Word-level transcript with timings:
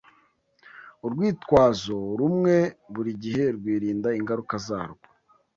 Urwitwazo 1.05 1.97
rumwe 2.19 2.55
burigihe 2.93 3.43
rwirinda 3.55 4.09
ingaruka 4.19 4.55
zarwo 4.67 5.07